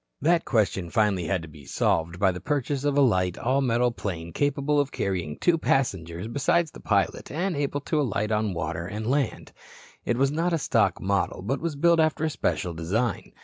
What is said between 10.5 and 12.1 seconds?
a stock model but was built